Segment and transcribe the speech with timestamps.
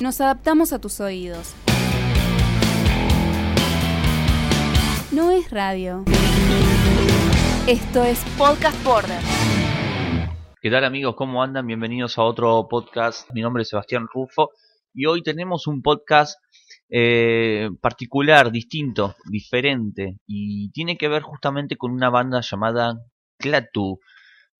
[0.00, 1.54] Nos adaptamos a tus oídos.
[5.12, 6.04] No es radio.
[7.68, 9.20] Esto es Podcast Border.
[10.60, 11.14] ¿Qué tal amigos?
[11.14, 11.68] ¿Cómo andan?
[11.68, 13.30] Bienvenidos a otro podcast.
[13.32, 14.50] Mi nombre es Sebastián Rufo
[14.92, 16.40] y hoy tenemos un podcast
[16.90, 22.96] eh, particular, distinto, diferente y tiene que ver justamente con una banda llamada
[23.38, 24.00] Clatu.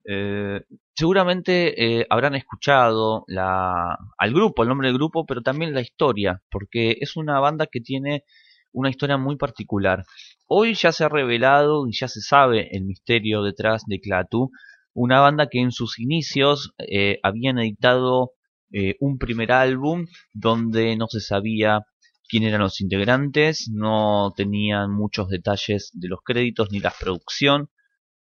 [0.06, 0.60] Eh,
[0.94, 6.42] seguramente eh, habrán escuchado la, al grupo, el nombre del grupo, pero también la historia,
[6.50, 8.24] porque es una banda que tiene
[8.72, 10.04] una historia muy particular.
[10.46, 14.50] Hoy ya se ha revelado y ya se sabe el misterio detrás de Clatu,
[14.92, 18.32] una banda que en sus inicios eh, habían editado
[18.72, 21.80] eh, un primer álbum donde no se sabía
[22.28, 27.70] quién eran los integrantes, no tenían muchos detalles de los créditos ni la producción,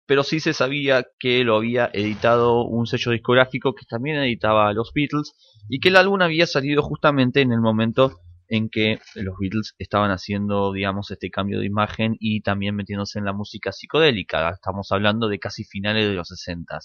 [0.06, 4.72] pero sí se sabía que lo había editado un sello discográfico que también editaba a
[4.72, 5.32] los Beatles
[5.68, 10.10] y que el álbum había salido justamente en el momento en que los Beatles estaban
[10.10, 14.50] haciendo, digamos, este cambio de imagen y también metiéndose en la música psicodélica.
[14.50, 16.80] Estamos hablando de casi finales de los 60.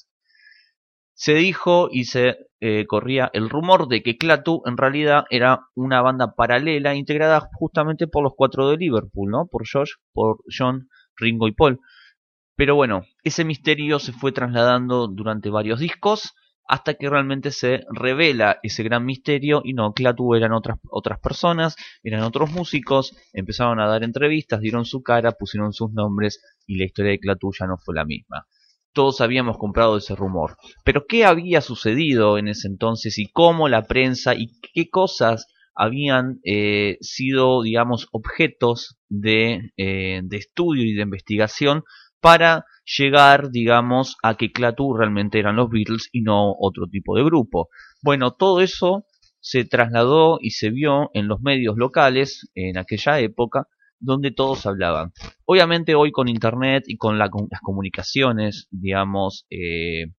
[1.14, 6.02] Se dijo y se eh, corría el rumor de que Clatu en realidad era una
[6.02, 9.48] banda paralela integrada justamente por los cuatro de Liverpool, ¿no?
[9.48, 10.88] Por Josh, por John,
[11.18, 11.80] Ringo y Paul.
[12.58, 16.34] Pero bueno, ese misterio se fue trasladando durante varios discos
[16.68, 21.76] hasta que realmente se revela ese gran misterio y no, Clatu eran otras, otras personas,
[22.04, 26.86] eran otros músicos, empezaron a dar entrevistas, dieron su cara, pusieron sus nombres y la
[26.86, 28.48] historia de Clatu ya no fue la misma.
[28.92, 30.58] Todos habíamos comprado ese rumor.
[30.84, 35.46] Pero ¿qué había sucedido en ese entonces y cómo la prensa y qué cosas
[35.76, 41.84] habían eh, sido, digamos, objetos de, eh, de estudio y de investigación
[42.22, 42.66] para
[42.98, 47.70] llegar, digamos, a que Clatu realmente eran los Beatles y no otro tipo de grupo.
[48.02, 49.06] Bueno, todo eso
[49.40, 53.68] se trasladó y se vio en los medios locales en aquella época
[54.00, 55.12] donde todos hablaban.
[55.46, 57.30] Obviamente hoy con Internet y con las
[57.62, 60.14] comunicaciones, digamos, eh,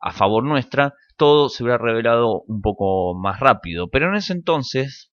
[0.00, 3.88] a favor nuestra, todo se hubiera revelado un poco más rápido.
[3.88, 5.12] Pero en ese entonces,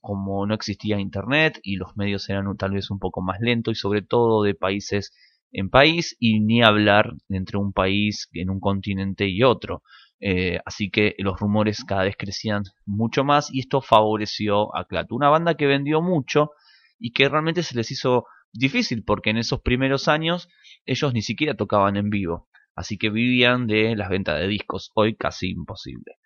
[0.00, 3.76] como no existía Internet y los medios eran tal vez un poco más lentos y
[3.76, 5.12] sobre todo de países
[5.54, 9.82] en país y ni hablar entre un país en un continente y otro.
[10.20, 15.16] Eh, así que los rumores cada vez crecían mucho más y esto favoreció a Clatu,
[15.16, 16.50] una banda que vendió mucho
[16.98, 20.48] y que realmente se les hizo difícil porque en esos primeros años
[20.86, 25.14] ellos ni siquiera tocaban en vivo, así que vivían de las ventas de discos, hoy
[25.14, 26.16] casi imposible.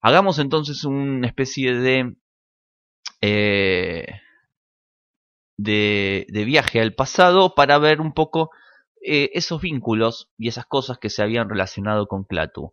[0.00, 2.16] Hagamos entonces una especie
[3.22, 4.06] eh,
[5.56, 8.50] de, de viaje al pasado para ver un poco
[9.02, 12.72] eh, esos vínculos y esas cosas que se habían relacionado con Clatu.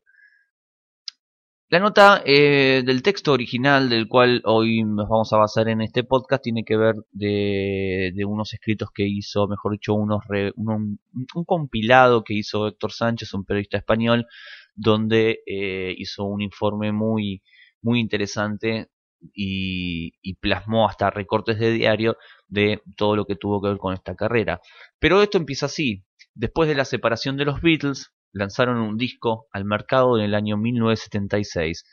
[1.67, 6.03] La nota eh, del texto original del cual hoy nos vamos a basar en este
[6.03, 10.21] podcast tiene que ver de, unos escritos que hizo, mejor dicho, unos
[10.57, 10.99] un,
[11.45, 14.27] compilado que hizo Héctor Sánchez, un periodista español,
[14.75, 17.41] donde eh, hizo un informe muy,
[17.81, 18.89] muy interesante
[19.33, 23.95] y, y, plasmó hasta recortes de diario de todo lo que tuvo que ver con
[23.95, 24.61] esta carrera.
[24.99, 26.05] Pero esto empieza así.
[26.37, 30.57] Después de la separación de los Beatles, lanzaron un disco al mercado en el año
[30.57, 31.85] 1976.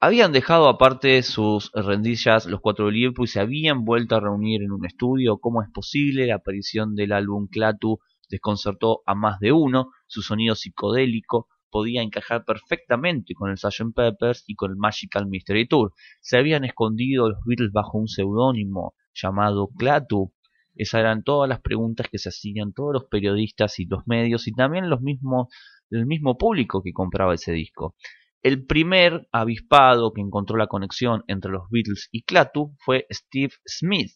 [0.00, 4.62] Habían dejado aparte sus rendillas los cuatro de Liverpool y se habían vuelto a reunir
[4.62, 5.36] en un estudio.
[5.36, 6.26] ¿Cómo es posible?
[6.26, 7.98] La aparición del álbum Clatu
[8.30, 9.90] desconcertó a más de uno.
[10.06, 13.94] Su sonido psicodélico podía encajar perfectamente con el Sgt.
[13.94, 15.92] Peppers y con el Magical Mystery Tour.
[16.22, 20.32] Se habían escondido los Beatles bajo un seudónimo llamado Clatu
[20.74, 24.52] esas eran todas las preguntas que se hacían todos los periodistas y los medios y
[24.52, 25.48] también los mismos,
[25.90, 27.94] el mismo público que compraba ese disco.
[28.42, 34.10] El primer avispado que encontró la conexión entre los Beatles y Clatu fue Steve Smith,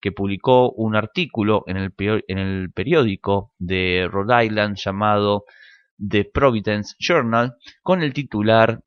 [0.00, 5.44] que publicó un artículo en el, en el periódico de Rhode Island llamado
[5.96, 8.80] The Providence Journal con el titular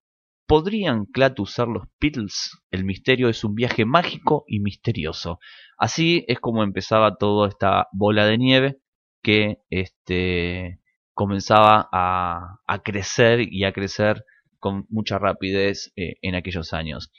[0.54, 2.52] ¿Podrían Clatu ser los Beatles?
[2.70, 5.40] El misterio es un viaje mágico y misterioso.
[5.80, 8.78] Así es como empezaba toda esta bola de nieve
[9.24, 10.80] que este,
[11.16, 14.26] comenzaba a, crecer y a crecer
[14.60, 17.12] con mucha rapidez eh, en aquellos años.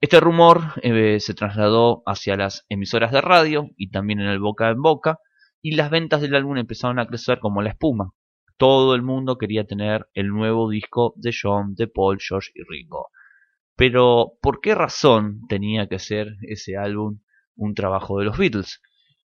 [0.00, 4.70] Este rumor eh, se trasladó hacia las emisoras de radio y también en el boca
[4.70, 5.18] en boca,
[5.62, 8.10] y las ventas del álbum empezaron a crecer como la espuma.
[8.62, 13.08] Todo el mundo quería tener el nuevo disco de John, de Paul, George y Ringo.
[13.74, 17.18] Pero, ¿por qué razón tenía que ser ese álbum
[17.56, 18.80] un trabajo de los Beatles?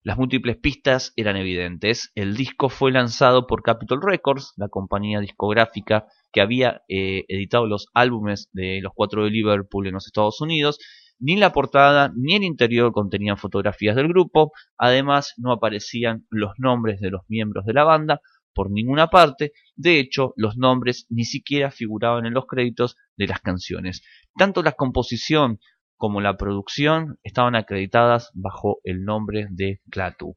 [0.03, 2.11] Las múltiples pistas eran evidentes.
[2.13, 7.87] El disco fue lanzado por Capitol Records, la compañía discográfica que había eh, editado los
[7.95, 10.77] álbumes de los cuatro de Liverpool en los Estados Unidos.
[11.17, 14.51] Ni la portada ni el interior contenían fotografías del grupo.
[14.77, 18.21] Además, no aparecían los nombres de los miembros de la banda
[18.53, 19.53] por ninguna parte.
[19.75, 24.03] De hecho, los nombres ni siquiera figuraban en los créditos de las canciones.
[24.35, 25.59] Tanto la composición
[25.97, 30.35] como la producción estaban acreditadas bajo el nombre de Clatu.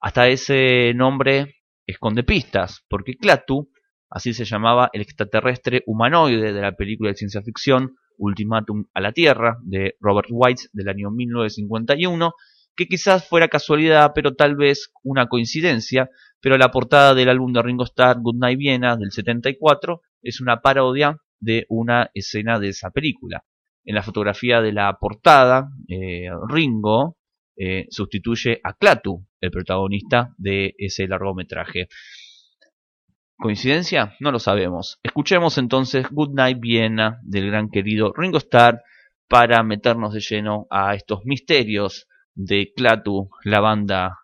[0.00, 1.56] Hasta ese nombre
[1.86, 3.70] esconde pistas, porque Clatu,
[4.10, 9.12] así se llamaba el extraterrestre humanoide de la película de ciencia ficción Ultimatum a la
[9.12, 12.32] Tierra de Robert White del año 1951,
[12.76, 17.62] que quizás fuera casualidad, pero tal vez una coincidencia, pero la portada del álbum de
[17.62, 23.44] Ringo Starr Goodnight Viena del 74 es una parodia de una escena de esa película
[23.86, 27.16] en la fotografía de la portada, eh, Ringo
[27.56, 31.88] eh, sustituye a Clatu, el protagonista de ese largometraje.
[33.38, 34.16] ¿Coincidencia?
[34.18, 34.98] No lo sabemos.
[35.02, 38.82] Escuchemos entonces Good Night Viena del gran querido Ringo Starr
[39.28, 44.20] para meternos de lleno a estos misterios de Clatu, la banda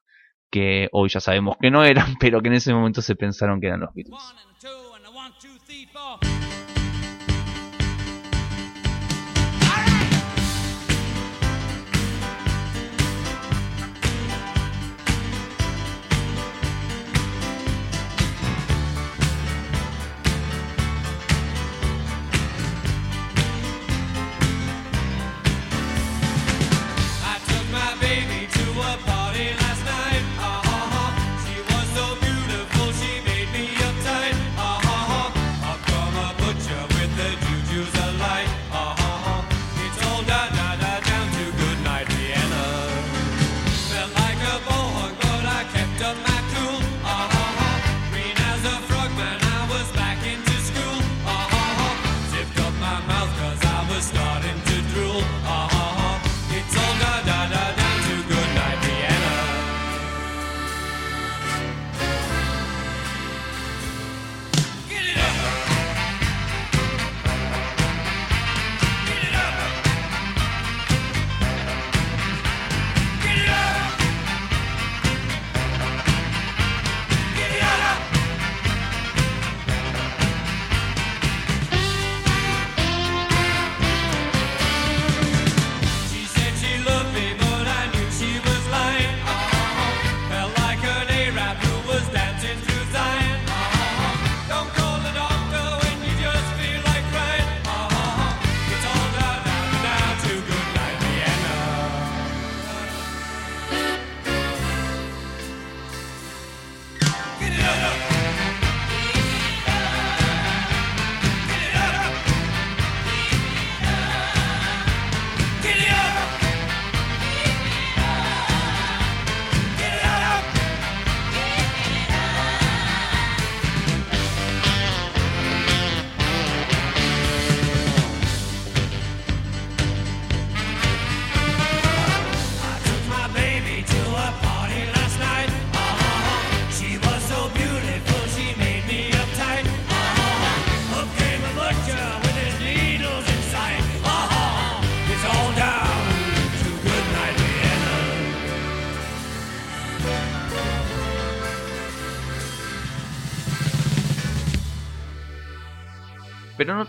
[0.51, 3.67] que hoy ya sabemos que no eran, pero que en ese momento se pensaron que
[3.67, 4.17] eran los Beatles.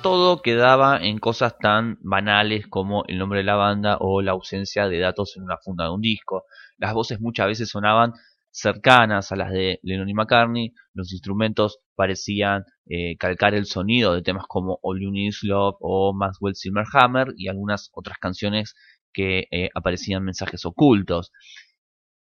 [0.04, 4.88] Todo quedaba en cosas tan banales como el nombre de la banda o la ausencia
[4.88, 6.44] de datos en una funda de un disco.
[6.78, 8.14] Las voces muchas veces sonaban
[8.52, 14.22] cercanas a las de Lennon y McCartney, los instrumentos parecían eh, calcar el sonido de
[14.22, 18.76] temas como All You Need Is Love o Maxwell Silverhammer y algunas otras canciones
[19.14, 21.32] que eh, aparecían mensajes ocultos.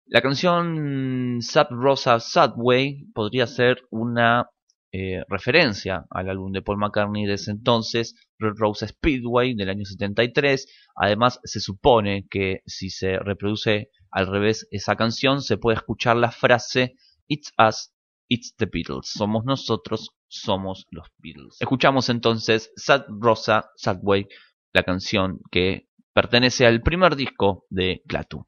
[0.06, 4.50] La canción Sub Rosa Subway podría ser una
[4.94, 9.86] eh, referencia al álbum de Paul McCartney de ese entonces, Red Rose Speedway del año
[9.86, 10.68] 73.
[10.96, 16.32] Además, se supone que si se reproduce al revés esa canción, se puede escuchar la
[16.32, 16.96] frase
[17.28, 17.94] It's us,
[18.28, 19.08] it's the Beatles.
[19.08, 21.56] Somos nosotros, somos los Beatles.
[21.62, 24.28] Escuchamos entonces Sad Rosa, Sad Way,
[24.74, 28.46] la canción que pertenece al primer disco de Clatu.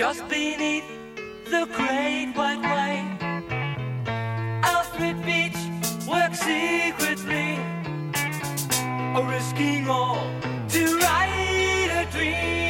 [0.00, 0.88] Just beneath
[1.44, 3.04] the Great White Way,
[4.62, 5.60] Alfred Beach
[6.08, 7.58] worked secretly,
[9.28, 10.24] risking all
[10.70, 12.69] to write a dream.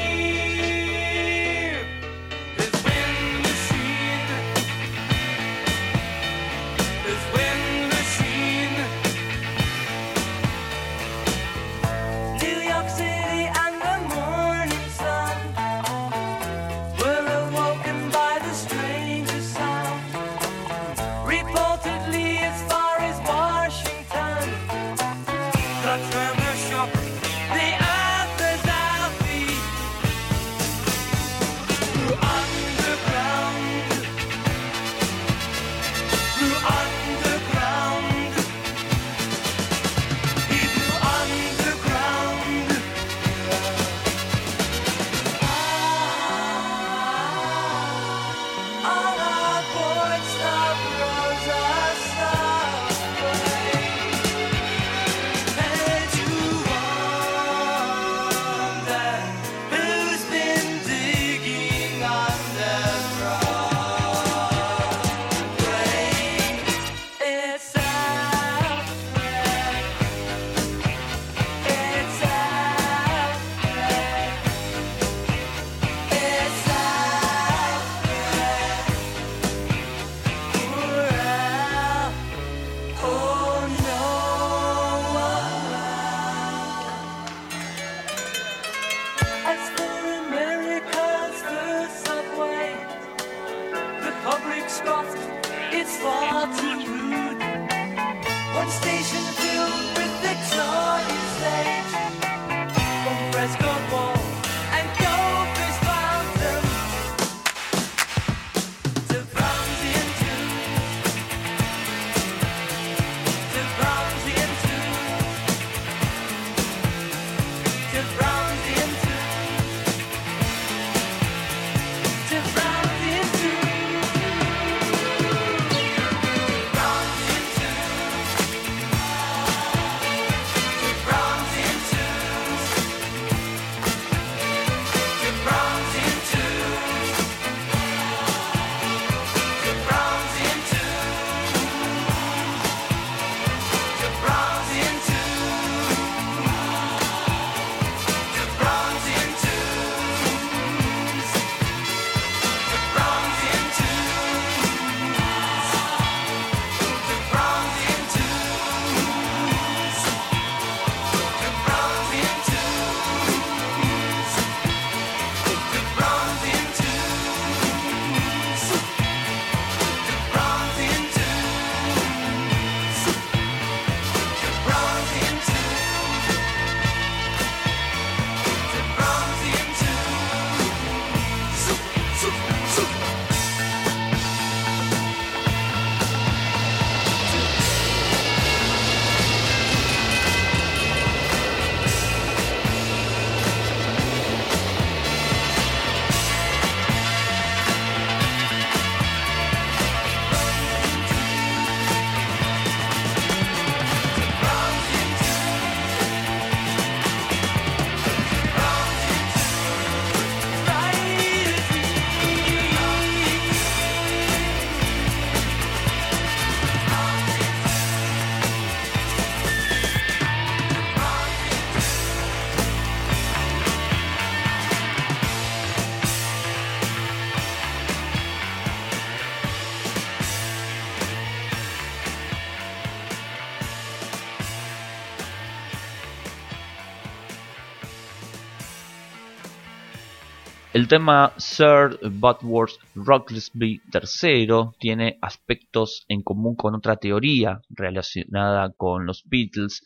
[240.73, 249.05] El tema Sir Butworth Rocklesby III tiene aspectos en común con otra teoría relacionada con
[249.05, 249.83] los Beatles,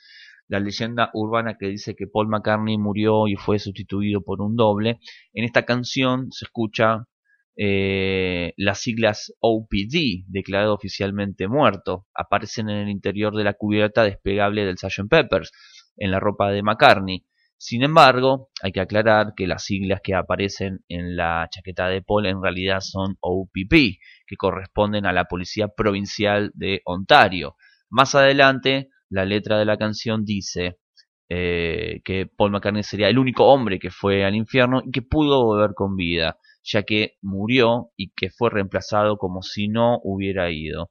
[0.47, 5.01] la leyenda urbana que dice que Paul McCartney murió y fue sustituido por un doble.
[5.33, 7.07] En esta canción se escucha
[7.57, 14.67] eh, las siglas OPD, declarado oficialmente muerto, aparecen en el interior de la cubierta desplegable
[14.67, 15.09] del Sgt.
[15.09, 15.51] Peppers,
[15.97, 17.25] en la ropa de McCartney.
[17.57, 22.27] Sin embargo, hay que aclarar que las siglas que aparecen en la chaqueta de Paul
[22.27, 27.57] en realidad son OPP, que corresponden a la Policía Provincial de Ontario.
[27.89, 30.79] Más adelante, la letra de la canción dice
[31.29, 35.45] eh, que Paul McCartney sería el único hombre que fue al infierno y que pudo
[35.45, 40.91] volver con vida, ya que murió y que fue reemplazado como si no hubiera ido.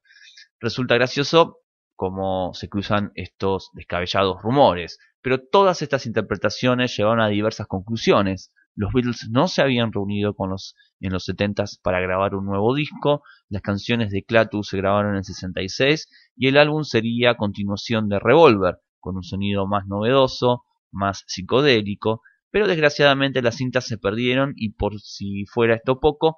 [0.59, 1.59] Resulta gracioso
[1.95, 8.53] cómo se cruzan estos descabellados rumores, pero todas estas interpretaciones llevaron a diversas conclusiones.
[8.75, 12.75] Los Beatles no se habían reunido con los, en los 70 para grabar un nuevo
[12.75, 18.09] disco, las canciones de Clatu se grabaron en el 66 y el álbum sería continuación
[18.09, 24.53] de Revolver, con un sonido más novedoso, más psicodélico, pero desgraciadamente las cintas se perdieron
[24.57, 26.37] y por si fuera esto poco,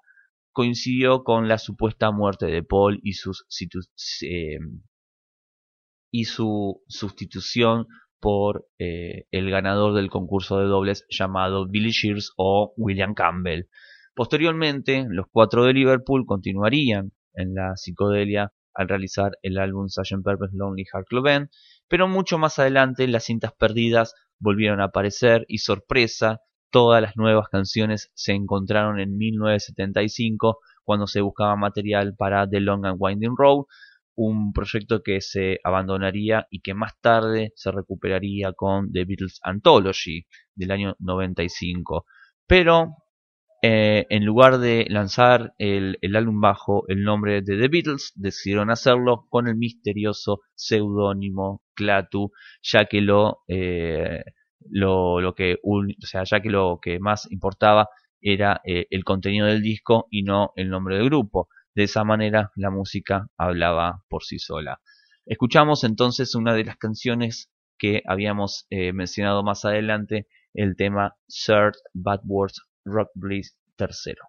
[0.52, 3.46] coincidió con la supuesta muerte de Paul y, sus,
[4.22, 4.60] eh,
[6.12, 7.88] y su sustitución
[8.26, 13.68] por eh, el ganador del concurso de dobles llamado Billy Shears o William Campbell.
[14.16, 20.24] Posteriormente, los cuatro de Liverpool continuarían en la psicodelia al realizar el álbum Sgt.
[20.24, 21.50] Pepper's Lonely Heart Club Band,
[21.88, 26.40] pero mucho más adelante las cintas perdidas volvieron a aparecer y sorpresa,
[26.72, 32.88] todas las nuevas canciones se encontraron en 1975 cuando se buscaba material para The Long
[32.88, 33.66] and Winding Road,
[34.16, 40.26] un proyecto que se abandonaría y que más tarde se recuperaría con The Beatles Anthology
[40.56, 42.06] del año 95.
[42.48, 42.96] Pero
[43.62, 49.26] eh, en lugar de lanzar el, álbum bajo el nombre de The Beatles, decidieron hacerlo
[49.30, 52.32] con el misterioso seudónimo Clatu,
[52.62, 54.24] ya que lo, eh,
[54.70, 57.90] lo, lo, que o sea, ya que lo que más importaba
[58.22, 61.50] era eh, el contenido del disco y no el nombre del grupo.
[61.76, 64.80] De esa manera la música hablaba por sí sola.
[65.26, 71.74] Escuchamos entonces una de las canciones que habíamos eh, mencionado más adelante, el tema Third
[71.94, 74.24] Bad Words Rock Bliss tercero.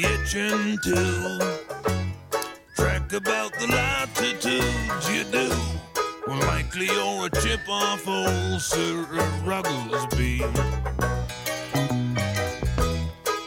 [0.00, 1.38] The itching too?
[2.74, 5.50] Track about the latitudes you do.
[6.26, 9.06] Well, likely you're a chip off old Sir
[9.44, 10.40] Rugglesby.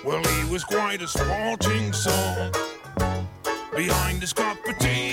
[0.06, 2.52] Well, he was quite a sporting soul.
[3.76, 5.09] Behind his cup of tea,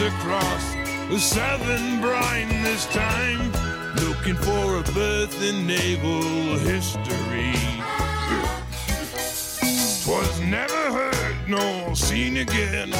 [0.00, 0.74] across
[1.10, 3.50] the Southern brine this time,
[3.96, 6.22] looking for a birth in naval
[6.58, 7.54] history.
[10.04, 12.92] Twas never heard nor seen again.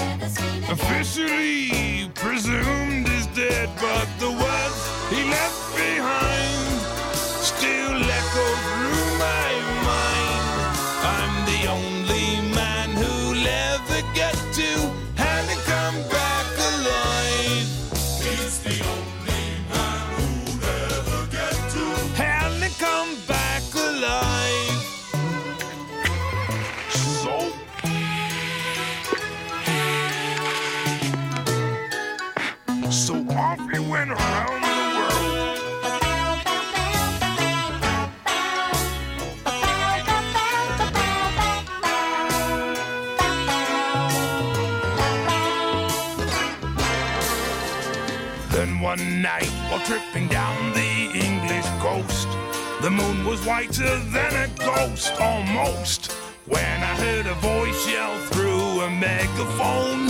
[0.68, 4.80] Officially presumed is dead, but the words
[5.11, 6.80] he left behind
[7.44, 8.97] still echo through
[52.81, 56.12] the moon was whiter than a ghost, almost.
[56.47, 60.09] When I heard a voice yell through a megaphone.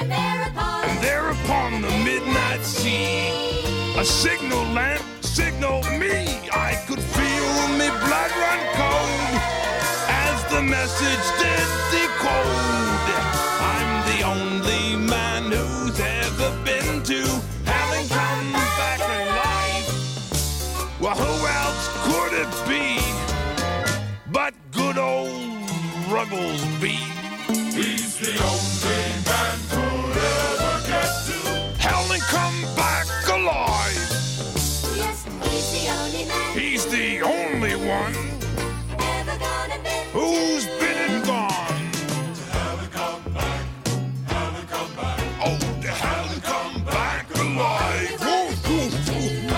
[0.00, 3.30] And thereupon, And there upon the midnight sea,
[3.98, 6.48] a signal lamp signaled me.
[6.52, 9.42] I could feel me blood run cold
[10.08, 13.41] as the message did decode.
[26.22, 26.94] Ruggles be.
[27.74, 31.38] He's the only man who'll ever get to
[31.82, 34.06] hell and come back alive.
[34.94, 38.14] Yes, he's the only man He's the only one
[39.00, 39.96] ever gonna be.
[40.12, 41.90] who's been and gone.
[45.44, 48.20] Oh, to hell and come back alive.
[48.20, 49.48] Woo, woo, woo.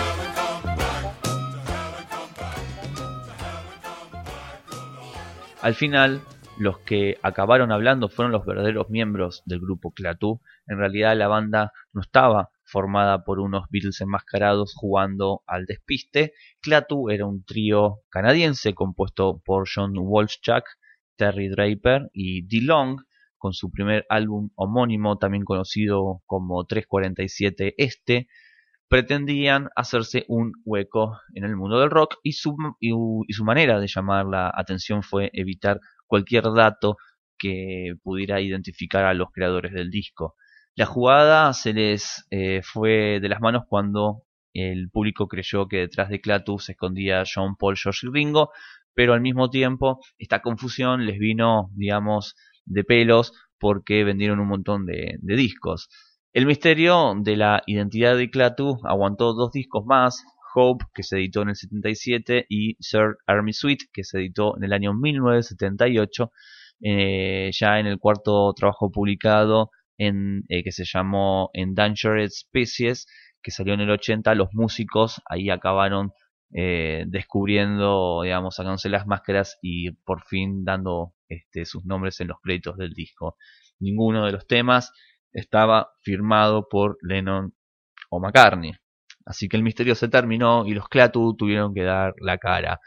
[5.62, 6.20] Al final,
[6.56, 10.40] los que acabaron hablando fueron los verdaderos miembros del grupo Clatu.
[10.66, 16.32] En realidad la banda no estaba formada por unos Beatles enmascarados jugando al despiste.
[16.60, 20.64] Clatu era un trío canadiense compuesto por John Wolfchak,
[21.16, 23.00] Terry Draper y D-Long,
[23.36, 28.28] con su primer álbum homónimo, también conocido como 347 Este,
[28.88, 33.88] pretendían hacerse un hueco en el mundo del rock y su, y su manera de
[33.88, 36.96] llamar la atención fue evitar cualquier dato
[37.38, 40.34] que pudiera identificar a los creadores del disco.
[40.76, 46.08] La jugada se les eh, fue de las manos cuando el público creyó que detrás
[46.08, 48.50] de Clatu se escondía John Paul, George y Ringo,
[48.94, 54.86] pero al mismo tiempo esta confusión les vino, digamos, de pelos porque vendieron un montón
[54.86, 55.88] de, de discos.
[56.32, 61.42] El misterio de la identidad de Clatu aguantó dos discos más, Hope, que se editó
[61.42, 66.32] en el 77, y Third Army Suite, que se editó en el año 1978,
[66.80, 73.06] eh, ya en el cuarto trabajo publicado, en, eh, que se llamó Endangered Species,
[73.42, 74.34] que salió en el 80.
[74.34, 76.12] Los músicos ahí acabaron
[76.52, 82.38] eh, descubriendo, digamos, sacándose las máscaras y por fin dando este, sus nombres en los
[82.40, 83.36] créditos del disco.
[83.80, 84.92] Ninguno de los temas
[85.32, 87.54] estaba firmado por Lennon
[88.10, 88.72] o McCartney.
[89.24, 92.80] Así que el misterio se terminó y los Clatu tuvieron que dar la cara.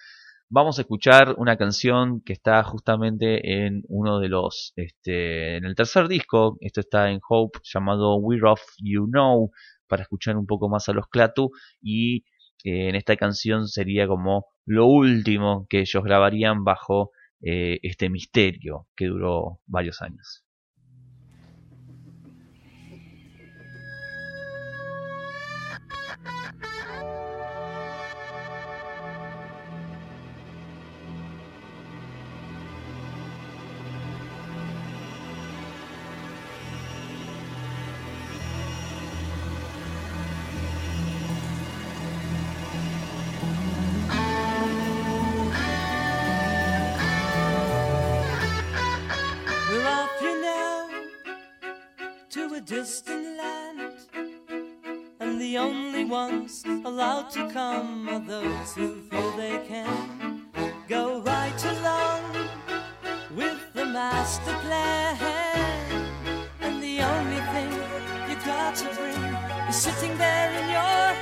[0.50, 5.76] Vamos a escuchar una canción que está justamente en uno de los, este, en el
[5.76, 9.52] tercer disco, esto está en Hope, llamado We're Off You Know,
[9.88, 12.23] para escuchar un poco más a los Clatu y
[12.63, 18.88] eh, en esta canción sería como lo último que ellos grabarían bajo eh, este misterio
[18.95, 20.46] que duró varios años.
[52.67, 53.93] Distant land,
[55.21, 60.45] and the only ones allowed to come are those who feel they can
[60.89, 62.23] go right along
[63.38, 65.15] with the master plan.
[66.60, 67.71] And the only thing
[68.30, 69.23] you got to bring
[69.69, 71.16] is sitting there in your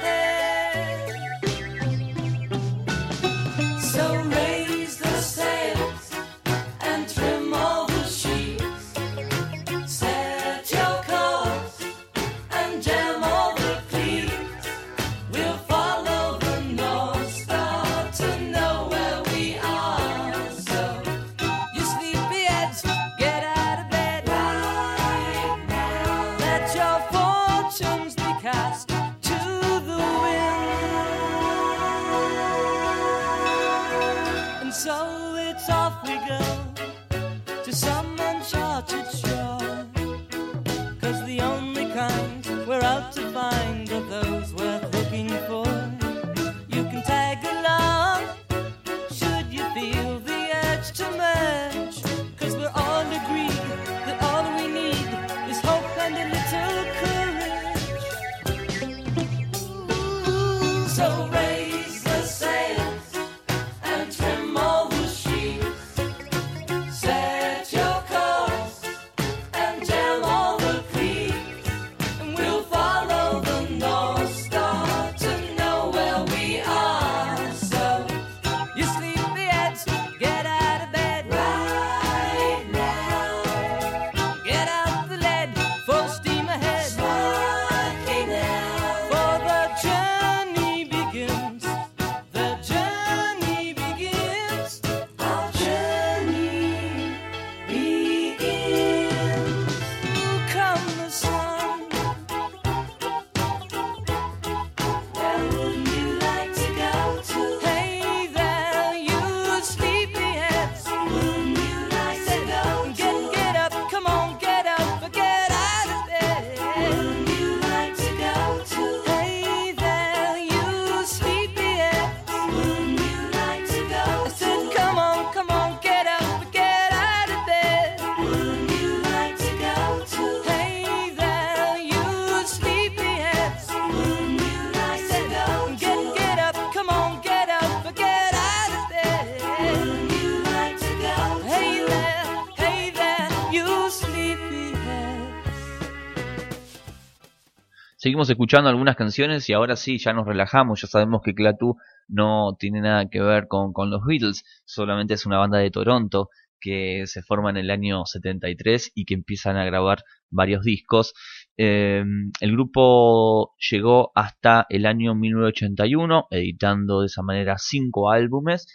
[148.05, 151.75] Seguimos escuchando algunas canciones y ahora sí, ya nos relajamos, ya sabemos que Clatu
[152.07, 156.29] no tiene nada que ver con, los Beatles, solamente es una banda de Toronto
[156.61, 161.15] que se forma en el año 73 y que empiezan a grabar varios discos.
[161.57, 162.03] Eh,
[162.41, 168.67] el grupo llegó hasta el año 1981, editando de esa manera cinco álbumes.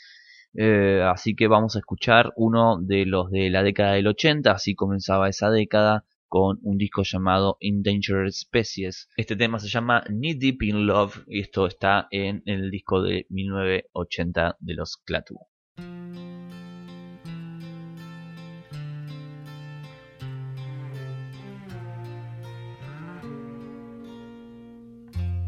[0.55, 4.75] Eh, así que vamos a escuchar uno de los de la década del 80, así
[4.75, 9.09] comenzaba esa década con un disco llamado Endangered Species.
[9.17, 13.27] Este tema se llama Knee Deep in Love y esto está en el disco de
[13.29, 15.37] 1980 de los Clatu.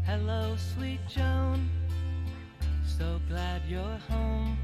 [0.05, 1.69] Hello, sweet Joan.
[2.85, 4.57] So glad you're home.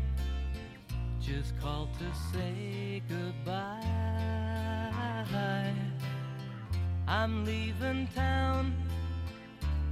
[1.21, 3.89] Just called to say goodbye.
[7.09, 8.75] I'm leaving town.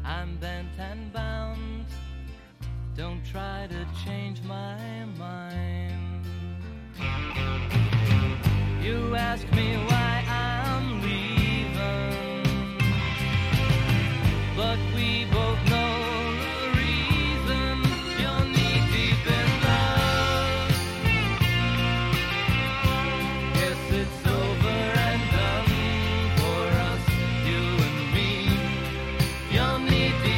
[0.06, 1.86] I'm bent and bound.
[2.95, 4.77] Don't try to change my
[5.17, 6.23] mind.
[8.84, 10.16] You ask me why
[29.78, 30.37] You're knee deep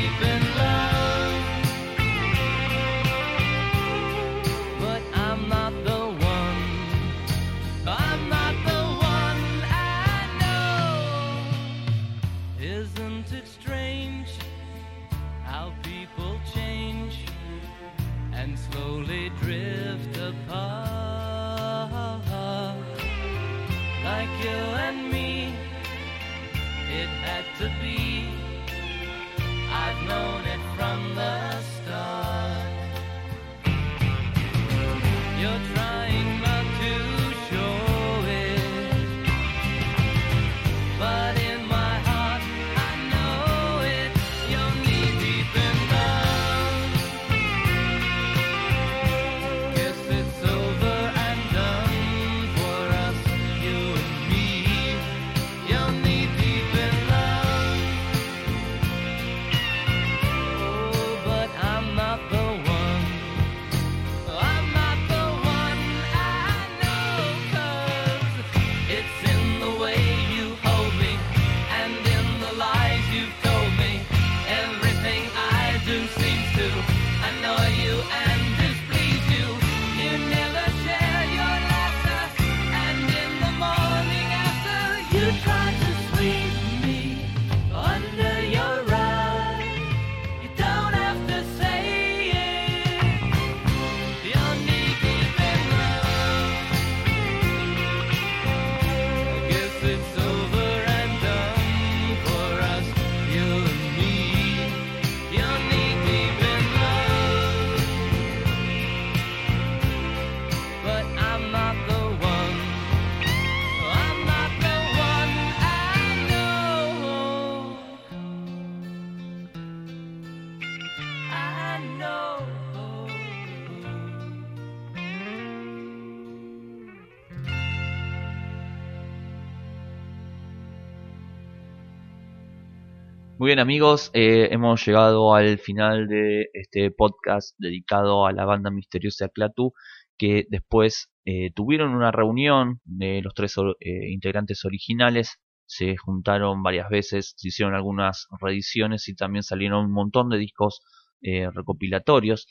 [133.40, 138.70] Muy bien amigos, eh, hemos llegado al final de este podcast dedicado a la banda
[138.70, 139.72] misteriosa Clatu,
[140.18, 146.90] que después eh, tuvieron una reunión de los tres eh, integrantes originales, se juntaron varias
[146.90, 150.82] veces, se hicieron algunas reediciones y también salieron un montón de discos
[151.22, 152.46] eh, recopilatorios,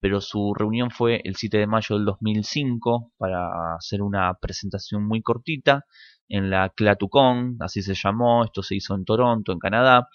[0.00, 5.22] pero su reunión fue el 7 de mayo del 2005 para hacer una presentación muy
[5.22, 5.84] cortita
[6.28, 10.08] en la ClatuCon, así se llamó, esto se hizo en Toronto, en Canadá,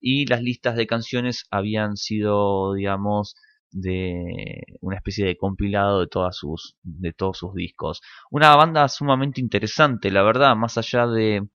[0.00, 3.34] y las listas de canciones habían sido, digamos,
[3.72, 8.00] de una especie de compilado de todas sus de todos sus discos.
[8.30, 11.48] Una banda sumamente interesante, la verdad, más allá de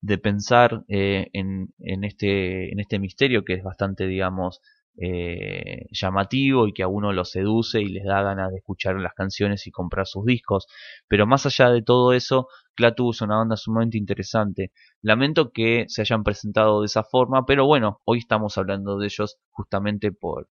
[0.00, 4.60] de pensar eh, en, en este en este misterio que es bastante, digamos,
[5.00, 9.14] eh, llamativo y que a uno lo seduce y les da ganas de escuchar las
[9.14, 10.66] canciones y comprar sus discos.
[11.08, 14.72] Pero más allá de todo eso, Clatu es una banda sumamente interesante.
[15.02, 19.38] Lamento que se hayan presentado de esa forma, pero bueno, hoy estamos hablando de ellos
[19.50, 20.48] justamente por,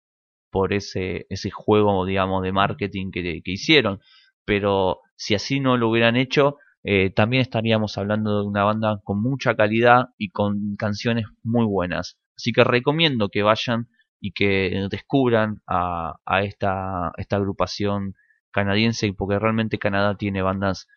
[0.50, 4.00] por ese, ese juego, digamos, de marketing que, que hicieron.
[4.44, 9.22] Pero si así no lo hubieran hecho, eh, también estaríamos hablando de una banda con
[9.22, 12.18] mucha calidad y con canciones muy buenas.
[12.36, 13.88] Así que recomiendo que vayan
[14.24, 18.14] y que descubran a, esta, esta agrupación
[18.52, 20.88] canadiense porque realmente Canadá tiene bandas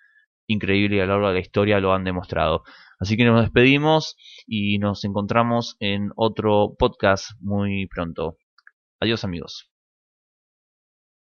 [0.48, 2.64] increíbles y a lo largo de la historia lo han demostrado.
[3.02, 4.16] Así que nos despedimos
[4.48, 8.38] y nos encontramos en otro podcast muy pronto.
[9.02, 9.77] Adiós amigos.